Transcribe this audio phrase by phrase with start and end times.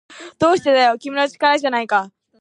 [0.39, 2.11] どうしてだよ、君の力じゃないか